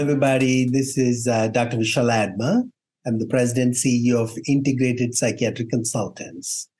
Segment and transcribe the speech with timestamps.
[0.00, 0.64] everybody.
[0.64, 1.76] This is uh, Dr.
[1.76, 2.62] Vishal Adma.
[3.06, 6.70] I'm the president CEO of Integrated Psychiatric Consultants.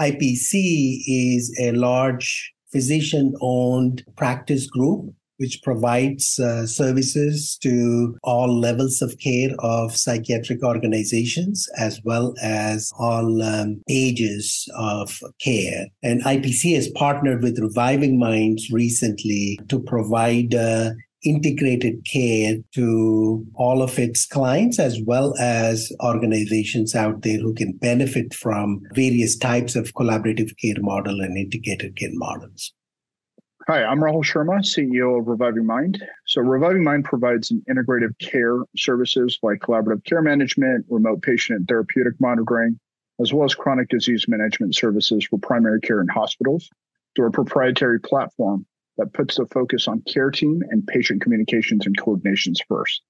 [0.00, 9.00] IPC is a large physician owned practice group which provides uh, services to all levels
[9.00, 15.86] of care of psychiatric organizations as well as all um, ages of care.
[16.02, 20.90] And IPC has partnered with Reviving Minds recently to provide uh,
[21.22, 27.76] integrated care to all of its clients as well as organizations out there who can
[27.76, 32.72] benefit from various types of collaborative care model and integrated care models.
[33.66, 36.02] Hi, I'm Rahul Sharma, CEO of Reviving Mind.
[36.26, 41.68] So, Reviving Mind provides an integrative care services like collaborative care management, remote patient and
[41.68, 42.80] therapeutic monitoring,
[43.20, 46.70] as well as chronic disease management services for primary care and hospitals
[47.14, 48.64] through a proprietary platform
[49.00, 53.00] that puts the focus on care team and patient communications and coordinations first.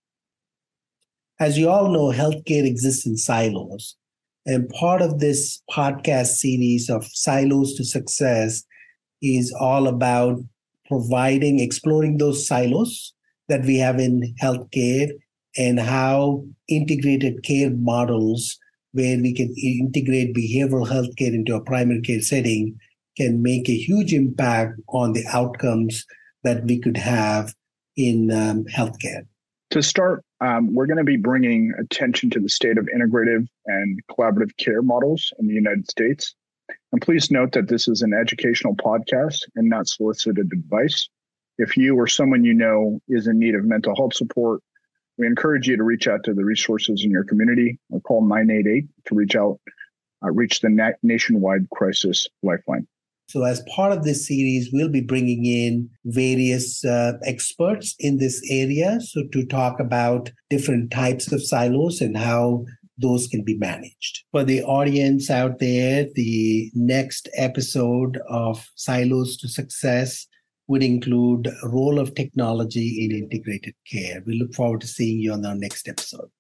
[1.41, 3.97] As you all know, healthcare exists in silos.
[4.47, 8.63] And part of this podcast series of Silos to Success
[9.21, 10.39] is all about
[10.87, 13.13] providing, exploring those silos
[13.49, 15.11] that we have in healthcare
[15.57, 18.57] and how integrated care models,
[18.93, 22.79] where we can integrate behavioral healthcare into a primary care setting,
[23.21, 26.07] can make a huge impact on the outcomes
[26.43, 27.55] that we could have
[27.95, 29.27] in um, healthcare.
[29.73, 34.01] To start, um, we're going to be bringing attention to the state of integrative and
[34.11, 36.35] collaborative care models in the United States.
[36.93, 41.11] And please note that this is an educational podcast and not solicited advice.
[41.59, 44.63] If you or someone you know is in need of mental health support,
[45.19, 48.87] we encourage you to reach out to the resources in your community or call 988
[49.09, 49.61] to reach out,
[50.25, 52.87] uh, reach the na- nationwide crisis lifeline.
[53.31, 58.43] So, as part of this series, we'll be bringing in various uh, experts in this
[58.51, 59.01] area.
[59.01, 62.65] So, to talk about different types of silos and how
[62.99, 64.25] those can be managed.
[64.33, 70.27] For the audience out there, the next episode of Silos to Success
[70.67, 74.23] would include role of technology in integrated care.
[74.27, 76.31] We look forward to seeing you on our next episode.